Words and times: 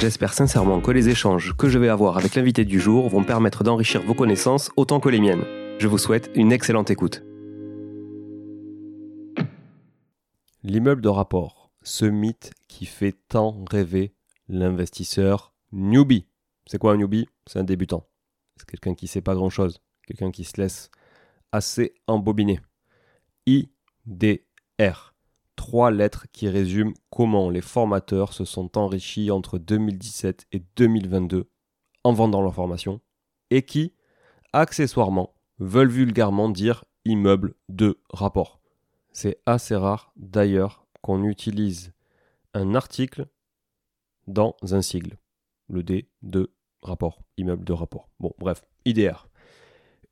J'espère 0.00 0.32
sincèrement 0.32 0.80
que 0.80 0.90
les 0.92 1.10
échanges 1.10 1.54
que 1.58 1.68
je 1.68 1.78
vais 1.78 1.90
avoir 1.90 2.16
avec 2.16 2.34
l'invité 2.34 2.64
du 2.64 2.80
jour 2.80 3.10
vont 3.10 3.22
permettre 3.22 3.64
d'enrichir 3.64 4.00
vos 4.00 4.14
connaissances 4.14 4.70
autant 4.78 4.98
que 4.98 5.10
les 5.10 5.20
miennes. 5.20 5.44
Je 5.78 5.88
vous 5.88 5.98
souhaite 5.98 6.30
une 6.34 6.52
excellente 6.52 6.90
écoute. 6.90 7.22
L'immeuble 10.62 11.02
de 11.02 11.10
rapport, 11.10 11.70
ce 11.82 12.06
mythe 12.06 12.54
qui 12.66 12.86
fait 12.86 13.14
tant 13.28 13.62
rêver 13.70 14.14
l'investisseur 14.48 15.52
newbie. 15.70 16.26
C'est 16.64 16.78
quoi 16.78 16.94
un 16.94 16.96
newbie? 16.96 17.28
C'est 17.46 17.58
un 17.58 17.64
débutant. 17.64 18.08
C'est 18.56 18.66
quelqu'un 18.66 18.94
qui 18.94 19.04
ne 19.04 19.10
sait 19.10 19.20
pas 19.20 19.34
grand-chose, 19.34 19.82
quelqu'un 20.06 20.30
qui 20.30 20.44
se 20.44 20.58
laisse 20.58 20.90
assez 21.52 21.92
embobiner. 22.06 22.60
IDR 23.44 25.09
lettres 25.90 26.26
qui 26.32 26.48
résument 26.48 26.94
comment 27.10 27.50
les 27.50 27.60
formateurs 27.60 28.32
se 28.32 28.44
sont 28.44 28.76
enrichis 28.76 29.30
entre 29.30 29.58
2017 29.58 30.46
et 30.52 30.62
2022 30.76 31.48
en 32.04 32.12
vendant 32.12 32.42
leur 32.42 32.54
formation 32.54 33.00
et 33.50 33.62
qui, 33.62 33.94
accessoirement, 34.52 35.34
veulent 35.58 35.90
vulgairement 35.90 36.48
dire 36.48 36.84
immeuble 37.04 37.54
de 37.68 38.00
rapport. 38.10 38.60
C'est 39.12 39.40
assez 39.46 39.76
rare 39.76 40.12
d'ailleurs 40.16 40.86
qu'on 41.02 41.24
utilise 41.24 41.92
un 42.54 42.74
article 42.74 43.26
dans 44.26 44.56
un 44.62 44.82
sigle, 44.82 45.18
le 45.68 45.82
D 45.82 46.08
de 46.22 46.52
rapport, 46.82 47.22
immeuble 47.36 47.64
de 47.64 47.72
rapport. 47.72 48.08
Bon, 48.18 48.32
bref, 48.38 48.62
IDR. 48.84 49.28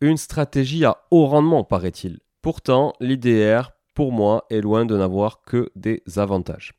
Une 0.01 0.17
stratégie 0.17 0.85
à 0.85 1.05
haut 1.11 1.27
rendement, 1.27 1.65
paraît-il. 1.65 2.21
Pourtant, 2.43 2.93
l'IDR 3.01 3.73
pour 3.99 4.13
moi, 4.13 4.45
est 4.49 4.61
loin 4.61 4.87
de 4.87 4.97
n'avoir 4.97 5.43
que 5.43 5.73
des 5.75 6.05
avantages. 6.19 6.73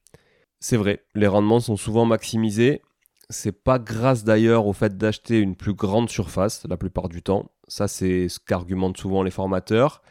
C'est 0.61 0.77
vrai, 0.77 1.03
les 1.15 1.27
rendements 1.27 1.59
sont 1.59 1.75
souvent 1.75 2.05
maximisés. 2.05 2.81
C'est 3.29 3.61
pas 3.61 3.77
grâce 3.77 4.23
d'ailleurs 4.23 4.67
au 4.67 4.71
fait 4.71 4.97
d'acheter 4.97 5.37
une 5.37 5.57
plus 5.57 5.73
grande 5.73 6.09
surface 6.09 6.65
la 6.69 6.77
plupart 6.77 7.09
du 7.09 7.21
temps. 7.21 7.51
Ça, 7.67 7.89
c'est 7.89 8.29
ce 8.29 8.39
qu'argumentent 8.39 8.95
souvent 8.95 9.21
les 9.21 9.31
formateurs. 9.31 10.01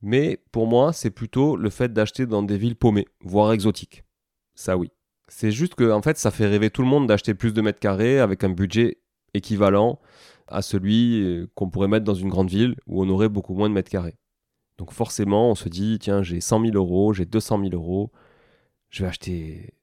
Mais 0.00 0.42
pour 0.50 0.66
moi, 0.66 0.94
c'est 0.94 1.10
plutôt 1.10 1.56
le 1.56 1.68
fait 1.68 1.92
d'acheter 1.92 2.24
dans 2.24 2.42
des 2.42 2.56
villes 2.56 2.74
paumées, 2.74 3.06
voire 3.20 3.52
exotiques. 3.52 4.04
Ça, 4.54 4.78
oui. 4.78 4.90
C'est 5.28 5.52
juste 5.52 5.74
que, 5.74 5.92
en 5.92 6.00
fait, 6.00 6.16
ça 6.16 6.30
fait 6.30 6.46
rêver 6.46 6.70
tout 6.70 6.80
le 6.80 6.88
monde 6.88 7.06
d'acheter 7.06 7.34
plus 7.34 7.52
de 7.52 7.60
mètres 7.60 7.80
carrés 7.80 8.18
avec 8.18 8.44
un 8.44 8.50
budget 8.50 8.96
équivalent 9.34 10.00
à 10.48 10.62
celui 10.62 11.20
euh, 11.20 11.50
qu'on 11.54 11.68
pourrait 11.68 11.88
mettre 11.88 12.06
dans 12.06 12.14
une 12.14 12.30
grande 12.30 12.48
ville 12.48 12.76
où 12.86 13.02
on 13.04 13.10
aurait 13.10 13.28
beaucoup 13.28 13.52
moins 13.52 13.68
de 13.68 13.74
mètres 13.74 13.90
carrés. 13.90 14.16
Donc 14.80 14.92
forcément, 14.92 15.50
on 15.50 15.54
se 15.54 15.68
dit, 15.68 15.98
tiens, 16.00 16.22
j'ai 16.22 16.40
100 16.40 16.62
000 16.62 16.74
euros, 16.74 17.12
j'ai 17.12 17.26
200 17.26 17.60
000 17.64 17.74
euros, 17.74 18.10
je 18.88 19.02
vais 19.02 19.10
acheter 19.10 19.74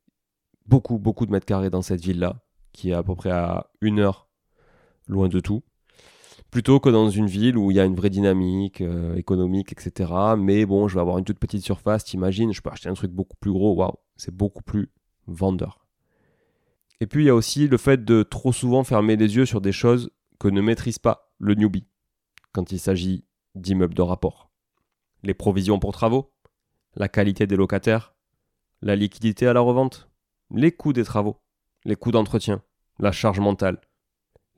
beaucoup, 0.66 0.98
beaucoup 0.98 1.28
de 1.28 1.32
mètres 1.32 1.46
carrés 1.46 1.70
dans 1.70 1.84
cette 1.84 2.02
ville-là, 2.02 2.42
qui 2.74 2.90
est 2.90 2.94
à 2.94 3.04
peu 3.04 3.14
près 3.14 3.30
à 3.30 3.70
une 3.80 4.00
heure 4.00 4.28
loin 5.06 5.28
de 5.28 5.40
tout, 5.40 5.62
plutôt 6.50 6.80
que 6.80 6.90
dans 6.90 7.12
une 7.12 7.28
ville 7.28 7.60
où 7.60 7.70
il 7.70 7.78
y 7.78 7.80
a 7.80 7.86
une 7.86 7.94
vraie 7.94 8.10
dynamique 8.10 8.82
euh, 8.82 9.14
économique, 9.14 9.72
etc. 9.72 10.12
Mais 10.36 10.66
bon, 10.66 10.88
je 10.88 10.96
vais 10.96 11.02
avoir 11.02 11.20
une 11.20 11.26
toute 11.26 11.38
petite 11.38 11.64
surface, 11.64 12.04
t'imagines, 12.04 12.52
je 12.52 12.64
peux 12.64 12.72
acheter 12.72 12.90
un 12.90 12.96
truc 12.96 13.12
beaucoup 13.12 13.38
plus 13.40 13.52
gros, 13.52 13.76
waouh, 13.76 14.00
c'est 14.16 14.36
beaucoup 14.36 14.64
plus 14.64 14.90
vendeur. 15.28 15.86
Et 17.02 17.06
puis 17.06 17.26
il 17.26 17.28
y 17.28 17.30
a 17.30 17.36
aussi 17.36 17.68
le 17.68 17.78
fait 17.78 18.04
de 18.04 18.24
trop 18.24 18.52
souvent 18.52 18.84
fermer 18.84 19.16
les 19.16 19.36
yeux 19.36 19.46
sur 19.46 19.62
des 19.62 19.74
choses 19.74 20.10
que 20.40 20.48
ne 20.48 20.60
maîtrise 20.60 20.98
pas 20.98 21.32
le 21.38 21.54
newbie 21.54 21.86
quand 22.52 22.72
il 22.72 22.80
s'agit 22.80 23.26
d'immeubles 23.54 23.94
de 23.94 24.02
rapport 24.02 24.47
les 25.24 25.34
provisions 25.34 25.80
pour 25.80 25.94
travaux, 25.94 26.34
la 26.96 27.08
qualité 27.08 27.48
des 27.48 27.56
locataires, 27.56 28.16
la 28.82 28.96
liquidité 28.96 29.48
à 29.48 29.54
la 29.54 29.60
revente, 29.60 30.10
les 30.52 30.72
coûts 30.72 30.94
des 30.94 31.04
travaux, 31.04 31.42
les 31.86 31.96
coûts 31.96 32.12
d'entretien, 32.12 32.62
la 33.00 33.12
charge 33.12 33.40
mentale, 33.40 33.82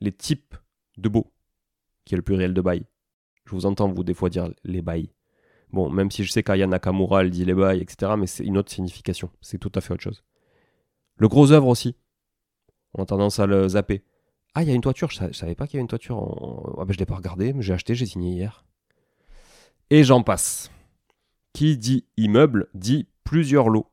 les 0.00 0.12
types 0.12 0.54
de 0.96 1.08
baux, 1.08 1.32
qui 2.04 2.14
est 2.14 2.16
le 2.16 2.22
pluriel 2.22 2.54
de 2.54 2.60
bail. 2.60 2.84
Je 3.44 3.52
vous 3.52 3.66
entends 3.66 3.88
vous 3.88 4.04
des 4.04 4.14
fois 4.14 4.30
dire 4.30 4.52
les 4.64 4.82
bails. 4.82 5.12
Bon, 5.72 5.88
même 5.90 6.10
si 6.10 6.24
je 6.24 6.32
sais 6.32 6.42
qu'Aya 6.42 6.66
Nakamura 6.66 7.22
elle 7.22 7.30
dit 7.30 7.44
les 7.44 7.54
bails, 7.54 7.80
etc., 7.80 8.12
mais 8.18 8.26
c'est 8.26 8.44
une 8.44 8.58
autre 8.58 8.72
signification, 8.72 9.30
c'est 9.40 9.58
tout 9.58 9.72
à 9.74 9.80
fait 9.80 9.94
autre 9.94 10.02
chose. 10.02 10.24
Le 11.16 11.28
gros 11.28 11.52
œuvre 11.52 11.68
aussi, 11.68 11.96
on 12.94 13.02
a 13.02 13.06
tendance 13.06 13.38
à 13.38 13.46
le 13.46 13.68
zapper. 13.68 14.02
Ah, 14.54 14.62
il 14.62 14.68
y 14.68 14.72
a 14.72 14.74
une 14.74 14.80
toiture, 14.80 15.10
je, 15.10 15.32
savais 15.32 15.54
pas 15.54 15.66
qu'il 15.66 15.74
y 15.74 15.78
avait 15.78 15.82
une 15.82 15.88
toiture. 15.88 16.16
En... 16.16 16.76
Ah 16.78 16.84
ben, 16.84 16.92
je 16.92 16.98
l'ai 16.98 17.06
pas 17.06 17.14
regardé, 17.14 17.52
mais 17.52 17.62
j'ai 17.62 17.72
acheté, 17.72 17.94
j'ai 17.94 18.06
signé 18.06 18.32
hier. 18.32 18.64
Et 19.92 20.04
j'en 20.04 20.22
passe. 20.22 20.70
Qui 21.52 21.76
dit 21.76 22.06
immeuble 22.16 22.68
dit 22.74 23.08
plusieurs 23.24 23.68
lots. 23.68 23.90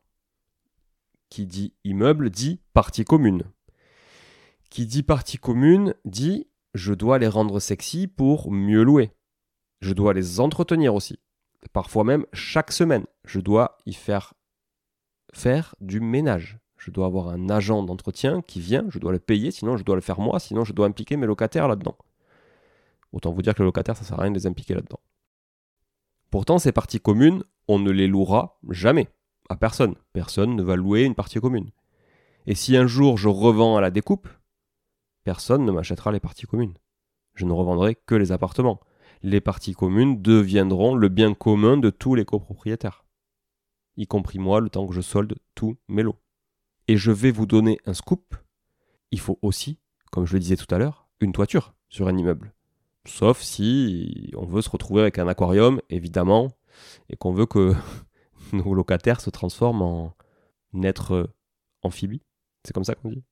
Qui 1.29 1.47
dit 1.47 1.73
immeuble 1.83 2.29
dit 2.29 2.61
partie 2.73 3.03
commune. 3.03 3.43
Qui 4.69 4.85
dit 4.85 5.01
partie 5.01 5.39
commune 5.39 5.95
dit 6.05 6.47
je 6.75 6.93
dois 6.93 7.17
les 7.17 7.27
rendre 7.27 7.59
sexy 7.59 8.07
pour 8.07 8.51
mieux 8.51 8.83
louer. 8.83 9.11
Je 9.81 9.93
dois 9.93 10.13
les 10.13 10.39
entretenir 10.39 10.93
aussi. 10.93 11.17
Parfois 11.73 12.03
même 12.03 12.27
chaque 12.31 12.71
semaine, 12.71 13.05
je 13.25 13.39
dois 13.39 13.79
y 13.87 13.93
faire 13.93 14.35
faire 15.33 15.73
du 15.81 15.99
ménage. 15.99 16.59
Je 16.77 16.91
dois 16.91 17.07
avoir 17.07 17.29
un 17.29 17.49
agent 17.49 17.81
d'entretien 17.81 18.43
qui 18.43 18.59
vient, 18.59 18.85
je 18.89 18.99
dois 18.99 19.11
le 19.11 19.19
payer, 19.19 19.49
sinon 19.49 19.77
je 19.77 19.83
dois 19.83 19.95
le 19.95 20.01
faire 20.01 20.19
moi, 20.19 20.39
sinon 20.39 20.63
je 20.63 20.73
dois 20.73 20.85
impliquer 20.85 21.17
mes 21.17 21.25
locataires 21.25 21.67
là-dedans. 21.67 21.97
Autant 23.13 23.31
vous 23.31 23.41
dire 23.41 23.55
que 23.55 23.63
les 23.63 23.67
locataires, 23.67 23.97
ça 23.97 24.03
sert 24.03 24.19
à 24.19 24.21
rien 24.21 24.31
de 24.31 24.37
les 24.37 24.45
impliquer 24.45 24.75
là-dedans. 24.75 24.99
Pourtant, 26.29 26.59
ces 26.59 26.71
parties 26.71 26.99
communes, 26.99 27.43
on 27.67 27.79
ne 27.79 27.91
les 27.91 28.07
louera 28.07 28.59
jamais 28.69 29.09
à 29.49 29.55
personne. 29.55 29.95
Personne 30.13 30.55
ne 30.55 30.63
va 30.63 30.75
louer 30.75 31.03
une 31.03 31.15
partie 31.15 31.39
commune. 31.39 31.71
Et 32.45 32.55
si 32.55 32.77
un 32.77 32.87
jour 32.87 33.17
je 33.17 33.29
revends 33.29 33.77
à 33.77 33.81
la 33.81 33.91
découpe, 33.91 34.27
personne 35.23 35.65
ne 35.65 35.71
m'achètera 35.71 36.11
les 36.11 36.19
parties 36.19 36.45
communes. 36.45 36.77
Je 37.33 37.45
ne 37.45 37.51
revendrai 37.51 37.95
que 37.95 38.15
les 38.15 38.31
appartements. 38.31 38.79
Les 39.23 39.41
parties 39.41 39.73
communes 39.73 40.21
deviendront 40.21 40.95
le 40.95 41.09
bien 41.09 41.33
commun 41.33 41.77
de 41.77 41.89
tous 41.89 42.15
les 42.15 42.25
copropriétaires, 42.25 43.05
y 43.95 44.05
compris 44.05 44.37
moi 44.37 44.61
le 44.61 44.69
temps 44.69 44.85
que 44.85 44.93
je 44.93 45.01
solde 45.01 45.35
tous 45.55 45.77
mes 45.87 46.03
lots. 46.03 46.19
Et 46.87 46.97
je 46.97 47.11
vais 47.11 47.31
vous 47.31 47.45
donner 47.45 47.79
un 47.85 47.93
scoop. 47.93 48.35
Il 49.11 49.19
faut 49.19 49.39
aussi, 49.41 49.79
comme 50.11 50.25
je 50.25 50.33
le 50.33 50.39
disais 50.39 50.55
tout 50.55 50.73
à 50.73 50.77
l'heure, 50.77 51.09
une 51.19 51.31
toiture 51.31 51.73
sur 51.89 52.07
un 52.07 52.17
immeuble. 52.17 52.53
Sauf 53.07 53.41
si 53.41 54.31
on 54.35 54.45
veut 54.45 54.61
se 54.61 54.69
retrouver 54.69 55.01
avec 55.01 55.17
un 55.17 55.27
aquarium, 55.27 55.81
évidemment, 55.89 56.51
et 57.09 57.15
qu'on 57.15 57.31
veut 57.31 57.45
que 57.45 57.73
nos 58.53 58.73
locataires 58.73 59.21
se 59.21 59.29
transforment 59.29 59.81
en 59.81 60.83
êtres 60.83 61.29
amphibies. 61.83 62.21
C'est 62.63 62.73
comme 62.73 62.83
ça 62.83 62.95
qu'on 62.95 63.09
dit. 63.09 63.23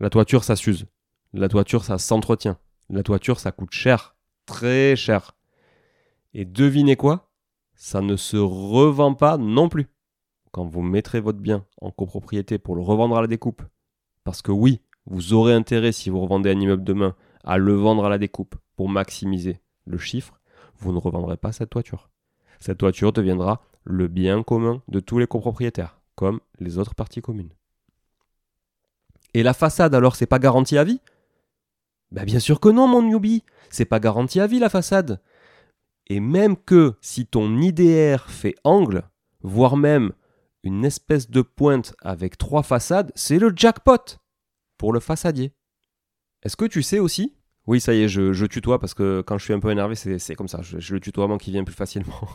La 0.00 0.08
toiture, 0.08 0.44
ça 0.44 0.56
s'use. 0.56 0.86
La 1.32 1.48
toiture, 1.48 1.84
ça 1.84 1.98
s'entretient. 1.98 2.58
La 2.88 3.02
toiture, 3.02 3.40
ça 3.40 3.52
coûte 3.52 3.72
cher. 3.72 4.16
Très 4.46 4.96
cher. 4.96 5.36
Et 6.34 6.44
devinez 6.44 6.96
quoi? 6.96 7.30
Ça 7.74 8.00
ne 8.00 8.16
se 8.16 8.36
revend 8.36 9.14
pas 9.14 9.36
non 9.36 9.68
plus. 9.68 9.88
Quand 10.52 10.64
vous 10.64 10.82
mettrez 10.82 11.20
votre 11.20 11.40
bien 11.40 11.66
en 11.80 11.90
copropriété 11.90 12.58
pour 12.58 12.76
le 12.76 12.82
revendre 12.82 13.16
à 13.16 13.20
la 13.20 13.26
découpe, 13.26 13.62
parce 14.24 14.42
que 14.42 14.52
oui, 14.52 14.80
vous 15.06 15.32
aurez 15.32 15.54
intérêt, 15.54 15.92
si 15.92 16.10
vous 16.10 16.20
revendez 16.20 16.50
un 16.50 16.60
immeuble 16.60 16.84
demain, 16.84 17.16
à 17.44 17.58
le 17.58 17.74
vendre 17.74 18.04
à 18.04 18.08
la 18.08 18.18
découpe 18.18 18.56
pour 18.76 18.88
maximiser 18.88 19.60
le 19.86 19.98
chiffre, 19.98 20.40
vous 20.76 20.92
ne 20.92 20.98
revendrez 20.98 21.36
pas 21.36 21.52
cette 21.52 21.70
toiture. 21.70 22.08
Cette 22.60 22.78
toiture 22.78 23.12
deviendra 23.12 23.62
le 23.84 24.08
bien 24.08 24.42
commun 24.42 24.82
de 24.88 25.00
tous 25.00 25.18
les 25.18 25.26
copropriétaires, 25.26 26.00
comme 26.14 26.40
les 26.58 26.78
autres 26.78 26.94
parties 26.94 27.22
communes. 27.22 27.52
Et 29.34 29.42
la 29.42 29.54
façade, 29.54 29.94
alors, 29.94 30.16
c'est 30.16 30.26
pas 30.26 30.38
garanti 30.38 30.76
à 30.78 30.84
vie? 30.84 31.00
Ben 32.10 32.24
Bien 32.24 32.38
sûr 32.38 32.60
que 32.60 32.68
non, 32.68 32.86
mon 32.86 33.02
newbie 33.02 33.42
C'est 33.70 33.86
pas 33.86 33.98
garanti 33.98 34.38
à 34.40 34.46
vie, 34.46 34.58
la 34.58 34.68
façade 34.68 35.20
Et 36.06 36.20
même 36.20 36.56
que 36.56 36.94
si 37.00 37.26
ton 37.26 37.58
IDR 37.58 38.28
fait 38.28 38.54
angle, 38.64 39.04
voire 39.40 39.76
même 39.76 40.12
une 40.62 40.84
espèce 40.84 41.30
de 41.30 41.42
pointe 41.42 41.94
avec 42.02 42.38
trois 42.38 42.62
façades, 42.62 43.10
c'est 43.14 43.38
le 43.38 43.52
jackpot 43.54 44.18
pour 44.78 44.92
le 44.92 45.00
façadier. 45.00 45.52
Est-ce 46.42 46.56
que 46.56 46.64
tu 46.64 46.82
sais 46.82 46.98
aussi? 46.98 47.34
Oui, 47.66 47.80
ça 47.80 47.94
y 47.94 48.02
est, 48.02 48.08
je, 48.08 48.46
tutoie 48.46 48.80
parce 48.80 48.94
que 48.94 49.22
quand 49.22 49.38
je 49.38 49.44
suis 49.44 49.52
un 49.52 49.60
peu 49.60 49.70
énervé, 49.70 49.94
c'est 49.94 50.34
comme 50.34 50.48
ça. 50.48 50.62
Je, 50.62 50.78
je 50.78 50.94
le 50.94 51.00
tutoiement 51.00 51.38
qui 51.38 51.52
vient 51.52 51.64
plus 51.64 51.74
facilement. 51.74 52.28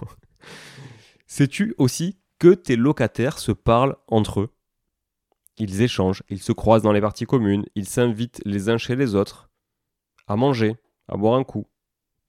Sais-tu 1.28 1.76
aussi 1.78 2.18
que 2.40 2.54
tes 2.54 2.78
locataires 2.78 3.40
se 3.40 3.52
parlent 3.52 3.98
entre 4.08 4.42
eux? 4.42 4.50
Ils 5.58 5.82
échangent, 5.82 6.24
ils 6.30 6.42
se 6.42 6.52
croisent 6.52 6.84
dans 6.84 6.92
les 6.92 7.02
parties 7.02 7.26
communes, 7.26 7.66
ils 7.76 7.88
s'invitent 7.88 8.42
les 8.46 8.70
uns 8.70 8.78
chez 8.78 8.96
les 8.96 9.16
autres. 9.16 9.50
à 10.28 10.36
manger, 10.36 10.76
à 11.08 11.18
boire 11.18 11.36
un 11.36 11.44
coup. 11.44 11.68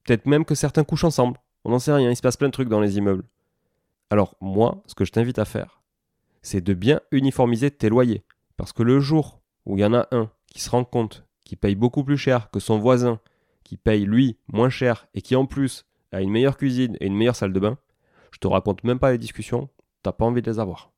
Peut-être 0.03 0.25
même 0.25 0.45
que 0.45 0.55
certains 0.55 0.83
couchent 0.83 1.03
ensemble. 1.03 1.37
On 1.63 1.71
n'en 1.71 1.79
sait 1.79 1.93
rien, 1.93 2.09
il 2.09 2.15
se 2.15 2.21
passe 2.21 2.37
plein 2.37 2.47
de 2.47 2.53
trucs 2.53 2.69
dans 2.69 2.79
les 2.79 2.97
immeubles. 2.97 3.25
Alors 4.09 4.35
moi, 4.41 4.81
ce 4.87 4.95
que 4.95 5.05
je 5.05 5.11
t'invite 5.11 5.37
à 5.37 5.45
faire, 5.45 5.81
c'est 6.41 6.61
de 6.61 6.73
bien 6.73 7.01
uniformiser 7.11 7.69
tes 7.71 7.89
loyers. 7.89 8.23
Parce 8.57 8.73
que 8.73 8.83
le 8.83 8.99
jour 8.99 9.41
où 9.65 9.77
il 9.77 9.81
y 9.81 9.85
en 9.85 9.93
a 9.93 10.07
un 10.11 10.31
qui 10.47 10.59
se 10.59 10.69
rend 10.69 10.83
compte 10.83 11.25
qu'il 11.43 11.57
paye 11.57 11.75
beaucoup 11.75 12.03
plus 12.03 12.17
cher 12.17 12.49
que 12.51 12.59
son 12.59 12.79
voisin, 12.79 13.19
qui 13.63 13.77
paye 13.77 14.05
lui 14.05 14.37
moins 14.47 14.69
cher 14.69 15.07
et 15.13 15.21
qui 15.21 15.35
en 15.35 15.45
plus 15.45 15.85
a 16.11 16.21
une 16.21 16.31
meilleure 16.31 16.57
cuisine 16.57 16.97
et 16.99 17.07
une 17.07 17.15
meilleure 17.15 17.35
salle 17.35 17.53
de 17.53 17.59
bain, 17.59 17.77
je 18.31 18.39
te 18.39 18.47
raconte 18.47 18.83
même 18.83 18.99
pas 18.99 19.11
les 19.11 19.17
discussions, 19.17 19.69
t'as 20.03 20.11
pas 20.11 20.25
envie 20.25 20.41
de 20.41 20.49
les 20.49 20.59
avoir. 20.59 20.91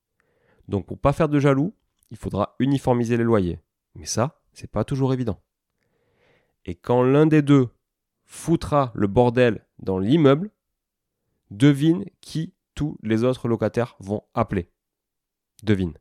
Donc 0.67 0.85
pour 0.85 0.99
pas 0.99 1.13
faire 1.13 1.29
de 1.29 1.39
jaloux, 1.39 1.73
il 2.11 2.17
faudra 2.17 2.55
uniformiser 2.59 3.17
les 3.17 3.23
loyers. 3.23 3.59
Mais 3.95 4.05
ça, 4.05 4.41
c'est 4.53 4.71
pas 4.71 4.83
toujours 4.83 5.13
évident. 5.13 5.41
Et 6.65 6.75
quand 6.75 7.03
l'un 7.03 7.25
des 7.25 7.41
deux 7.41 7.69
foutra 8.25 8.91
le 8.93 9.07
bordel 9.07 9.65
dans 9.79 9.99
l'immeuble, 9.99 10.51
devine 11.49 12.05
qui 12.21 12.53
tous 12.75 12.97
les 13.03 13.23
autres 13.23 13.47
locataires 13.47 13.95
vont 13.99 14.23
appeler. 14.33 14.71
Devine. 15.63 15.93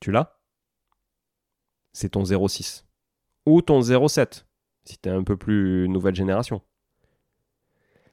Tu 0.00 0.12
l'as? 0.12 0.38
C'est 1.92 2.10
ton 2.10 2.24
06. 2.24 2.86
Ou 3.50 3.62
ton 3.62 3.82
07, 3.82 4.46
si 4.84 4.96
t'es 4.98 5.10
un 5.10 5.24
peu 5.24 5.36
plus 5.36 5.88
nouvelle 5.88 6.14
génération. 6.14 6.62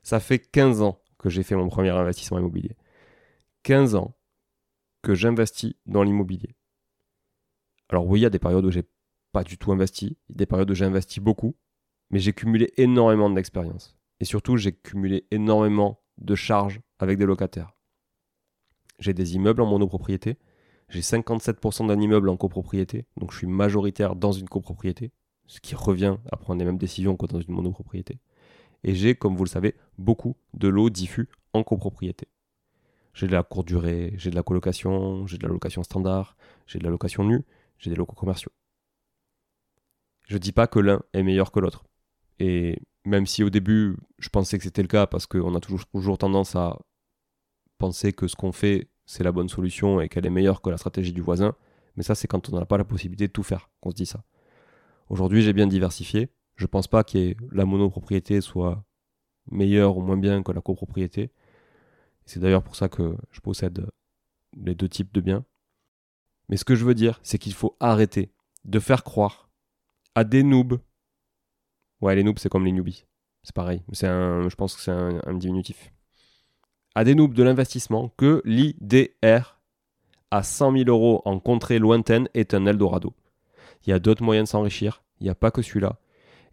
Ça 0.02 0.20
fait 0.20 0.40
15 0.40 0.82
ans 0.82 1.00
que 1.20 1.30
j'ai 1.30 1.44
fait 1.44 1.56
mon 1.56 1.70
premier 1.70 1.92
investissement 1.92 2.40
immobilier. 2.40 2.76
15 3.62 3.94
ans 3.94 4.18
que 5.04 5.14
j'investis 5.14 5.76
dans 5.86 6.02
l'immobilier. 6.02 6.56
Alors 7.90 8.08
oui, 8.08 8.20
il 8.20 8.24
y 8.24 8.26
a 8.26 8.32
des 8.32 8.40
périodes 8.40 8.66
où 8.66 8.72
j'ai 8.72 8.90
pas 9.32 9.44
du 9.44 9.60
tout 9.60 9.72
investi, 9.72 10.18
des 10.30 10.48
périodes 10.48 10.72
où 10.72 10.74
j'ai 10.74 10.86
investi 10.86 11.20
beaucoup, 11.20 11.56
mais 12.10 12.18
j'ai 12.18 12.34
cumulé 12.34 12.74
énormément 12.78 13.30
d'expérience. 13.30 13.96
Et 14.20 14.26
surtout, 14.26 14.58
j'ai 14.58 14.74
cumulé 14.74 15.28
énormément 15.30 16.02
de 16.18 16.34
charges 16.34 16.82
avec 16.98 17.20
des 17.20 17.28
locataires. 17.28 17.76
J'ai 18.98 19.14
des 19.14 19.36
immeubles 19.36 19.62
en 19.62 19.68
monopropriété, 19.68 20.40
j'ai 20.90 21.02
57% 21.02 21.90
d'un 21.90 22.02
immeuble 22.02 22.30
en 22.30 22.38
copropriété, 22.38 23.06
donc 23.18 23.34
je 23.34 23.38
suis 23.38 23.48
majoritaire 23.48 24.16
dans 24.16 24.32
une 24.32 24.50
copropriété, 24.50 25.12
ce 25.48 25.60
qui 25.60 25.76
revient 25.76 26.18
à 26.32 26.38
prendre 26.38 26.60
les 26.60 26.66
mêmes 26.66 26.78
décisions 26.78 27.16
que 27.16 27.26
dans 27.26 27.40
une 27.40 27.54
monopropriété. 27.54 28.20
Et 28.84 28.94
j'ai, 28.94 29.16
comme 29.16 29.36
vous 29.36 29.44
le 29.44 29.50
savez, 29.50 29.76
beaucoup 29.98 30.36
de 30.54 30.68
lots 30.68 30.90
diffus 30.90 31.30
en 31.54 31.64
copropriété. 31.64 32.28
J'ai 33.14 33.28
de 33.28 33.32
la 33.32 33.42
courte 33.42 33.68
durée, 33.68 34.14
j'ai 34.18 34.30
de 34.30 34.36
la 34.36 34.44
colocation, 34.44 35.26
j'ai 35.26 35.38
de 35.38 35.44
la 35.44 35.50
location 35.52 35.82
standard, 35.82 36.38
j'ai 36.68 36.78
de 36.78 36.84
la 36.84 36.92
location 36.92 37.24
nue, 37.24 37.44
j'ai 37.80 37.90
des 37.90 37.96
locaux 37.96 38.16
commerciaux. 38.16 38.52
Je 40.28 40.38
dis 40.38 40.52
pas 40.52 40.68
que 40.68 40.80
l'un 40.80 41.02
est 41.14 41.24
meilleur 41.24 41.52
que 41.52 41.60
l'autre. 41.60 41.86
Et 42.40 42.80
même 43.06 43.26
si 43.26 43.44
au 43.44 43.50
début, 43.50 43.98
je 44.20 44.30
pensais 44.30 44.58
que 44.58 44.64
c'était 44.64 44.82
le 44.82 44.88
cas 44.88 45.08
parce 45.08 45.26
qu'on 45.26 45.56
a 45.56 45.60
toujours, 45.60 45.86
toujours 45.88 46.18
tendance 46.18 46.56
à 46.56 46.78
penser 47.78 48.14
que 48.14 48.28
ce 48.28 48.36
qu'on 48.36 48.52
fait, 48.52 48.90
c'est 49.06 49.24
la 49.24 49.32
bonne 49.32 49.50
solution 49.50 50.02
et 50.02 50.10
qu'elle 50.10 50.26
est 50.26 50.32
meilleure 50.32 50.62
que 50.62 50.70
la 50.70 50.78
stratégie 50.78 51.14
du 51.14 51.22
voisin. 51.22 51.56
Mais 51.96 52.04
ça, 52.04 52.14
c'est 52.14 52.28
quand 52.28 52.50
on 52.50 52.60
n'a 52.60 52.66
pas 52.66 52.78
la 52.78 52.84
possibilité 52.84 53.28
de 53.28 53.32
tout 53.32 53.44
faire 53.44 53.70
qu'on 53.80 53.90
se 53.90 53.96
dit 53.96 54.06
ça. 54.06 54.24
Aujourd'hui, 55.10 55.42
j'ai 55.42 55.54
bien 55.54 55.68
diversifié. 55.68 56.30
Je 56.56 56.66
pense 56.66 56.88
pas 56.88 57.04
que 57.04 57.36
la 57.52 57.66
monopropriété 57.66 58.42
soit 58.42 58.84
meilleure 59.52 59.98
ou 59.98 60.02
moins 60.02 60.18
bien 60.18 60.44
que 60.44 60.52
la 60.52 60.62
copropriété. 60.62 61.32
C'est 62.26 62.40
d'ailleurs 62.40 62.64
pour 62.64 62.76
ça 62.76 62.90
que 62.90 63.16
je 63.32 63.40
possède 63.40 63.88
les 64.58 64.76
deux 64.76 64.90
types 64.90 65.14
de 65.14 65.22
biens. 65.22 65.46
Mais 66.50 66.58
ce 66.58 66.66
que 66.66 66.76
je 66.76 66.84
veux 66.84 66.96
dire, 66.96 67.20
c'est 67.24 67.38
qu'il 67.38 67.54
faut 67.54 67.78
arrêter 67.80 68.34
de 68.66 68.80
faire 68.80 69.04
croire 69.04 69.50
à 70.16 70.24
des 70.24 70.44
noobs. 70.44 70.80
Ouais, 72.02 72.16
les 72.16 72.24
noobs, 72.24 72.40
c'est 72.40 72.50
comme 72.50 72.66
les 72.66 72.72
newbies. 72.72 73.06
C'est 73.44 73.56
pareil. 73.56 73.84
C'est 73.94 74.08
un, 74.08 74.50
je 74.50 74.56
pense 74.56 74.76
que 74.76 74.82
c'est 74.82 74.92
un, 74.92 75.22
un 75.26 75.34
diminutif. 75.36 75.94
À 76.96 77.04
des 77.04 77.16
noobs 77.16 77.34
de 77.34 77.44
l'investissement 77.44 78.10
que 78.18 78.42
l'IDR 78.44 79.62
à 80.32 80.44
100 80.44 80.78
000 80.80 80.90
euros 80.90 81.22
en 81.26 81.40
contrée 81.40 81.80
lointaine 81.80 82.28
est 82.34 82.54
un 82.54 82.66
Eldorado. 82.66 83.14
Il 83.88 83.92
y 83.92 83.94
a 83.94 84.00
d'autres 84.00 84.24
moyens 84.24 84.50
de 84.50 84.52
s'enrichir. 84.52 85.02
Il 85.20 85.24
n'y 85.24 85.30
a 85.30 85.36
pas 85.36 85.50
que 85.50 85.62
celui-là. 85.62 85.98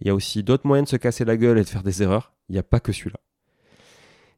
Il 0.00 0.06
y 0.06 0.10
a 0.10 0.14
aussi 0.14 0.42
d'autres 0.44 0.66
moyens 0.66 0.86
de 0.86 0.90
se 0.90 0.96
casser 0.96 1.24
la 1.24 1.36
gueule 1.36 1.58
et 1.58 1.64
de 1.64 1.68
faire 1.68 1.82
des 1.82 2.02
erreurs. 2.02 2.32
Il 2.48 2.52
n'y 2.52 2.58
a 2.58 2.62
pas 2.62 2.80
que 2.80 2.92
celui-là. 2.92 3.18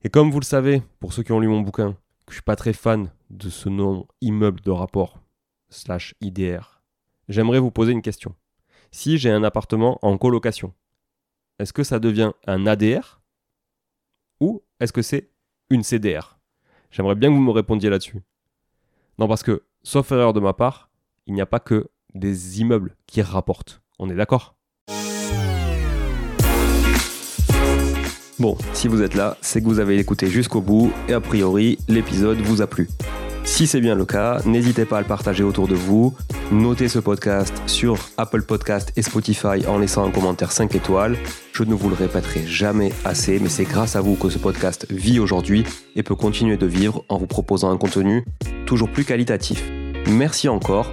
Et 0.02 0.08
comme 0.08 0.30
vous 0.30 0.40
le 0.40 0.44
savez, 0.44 0.82
pour 0.98 1.12
ceux 1.12 1.22
qui 1.22 1.32
ont 1.32 1.40
lu 1.40 1.48
mon 1.48 1.60
bouquin, 1.60 1.92
que 2.24 2.32
je 2.32 2.36
suis 2.36 2.42
pas 2.42 2.56
très 2.56 2.72
fan 2.72 3.10
de 3.30 3.50
ce 3.50 3.68
nom 3.68 4.06
immeuble 4.20 4.60
de 4.62 4.70
rapport 4.70 5.20
slash 5.68 6.14
IDR, 6.20 6.80
j'aimerais 7.28 7.58
vous 7.58 7.70
poser 7.70 7.92
une 7.92 8.02
question. 8.02 8.34
Si 8.90 9.18
j'ai 9.18 9.30
un 9.30 9.44
appartement 9.44 9.98
en 10.02 10.16
colocation, 10.16 10.72
est-ce 11.58 11.72
que 11.72 11.84
ça 11.84 11.98
devient 11.98 12.32
un 12.46 12.66
ADR 12.66 13.20
ou 14.40 14.62
est-ce 14.80 14.92
que 14.92 15.02
c'est 15.02 15.30
une 15.70 15.82
CDR 15.82 16.38
J'aimerais 16.90 17.14
bien 17.14 17.28
que 17.28 17.34
vous 17.34 17.42
me 17.42 17.50
répondiez 17.50 17.90
là-dessus. 17.90 18.22
Non, 19.18 19.28
parce 19.28 19.42
que, 19.42 19.64
sauf 19.82 20.12
erreur 20.12 20.32
de 20.32 20.40
ma 20.40 20.52
part, 20.52 20.90
il 21.26 21.34
n'y 21.34 21.40
a 21.40 21.46
pas 21.46 21.60
que 21.60 21.90
des 22.14 22.60
immeubles 22.60 22.94
qui 23.06 23.22
rapportent. 23.22 23.82
On 23.98 24.10
est 24.10 24.14
d'accord? 24.14 24.54
Bon, 28.38 28.58
si 28.74 28.86
vous 28.86 29.00
êtes 29.00 29.14
là, 29.14 29.38
c'est 29.40 29.62
que 29.62 29.66
vous 29.66 29.80
avez 29.80 29.98
écouté 29.98 30.26
jusqu'au 30.26 30.60
bout 30.60 30.92
et 31.08 31.14
a 31.14 31.20
priori, 31.20 31.78
l'épisode 31.88 32.38
vous 32.38 32.60
a 32.60 32.66
plu. 32.66 32.88
Si 33.44 33.66
c'est 33.66 33.80
bien 33.80 33.94
le 33.94 34.04
cas, 34.04 34.42
n'hésitez 34.44 34.84
pas 34.84 34.98
à 34.98 35.00
le 35.00 35.06
partager 35.06 35.42
autour 35.42 35.68
de 35.68 35.74
vous. 35.74 36.14
Notez 36.52 36.88
ce 36.88 36.98
podcast 36.98 37.62
sur 37.66 37.96
Apple 38.18 38.42
Podcast 38.42 38.92
et 38.96 39.02
Spotify 39.02 39.66
en 39.66 39.78
laissant 39.78 40.04
un 40.04 40.10
commentaire 40.10 40.52
5 40.52 40.74
étoiles. 40.74 41.16
Je 41.52 41.62
ne 41.62 41.72
vous 41.72 41.88
le 41.88 41.94
répéterai 41.94 42.44
jamais 42.46 42.92
assez, 43.04 43.38
mais 43.38 43.48
c'est 43.48 43.64
grâce 43.64 43.96
à 43.96 44.00
vous 44.00 44.16
que 44.16 44.28
ce 44.28 44.38
podcast 44.38 44.86
vit 44.90 45.18
aujourd'hui 45.18 45.64
et 45.94 46.02
peut 46.02 46.16
continuer 46.16 46.58
de 46.58 46.66
vivre 46.66 47.04
en 47.08 47.16
vous 47.16 47.26
proposant 47.26 47.70
un 47.70 47.78
contenu 47.78 48.24
toujours 48.66 48.90
plus 48.90 49.04
qualitatif. 49.04 49.64
Merci 50.08 50.48
encore, 50.48 50.92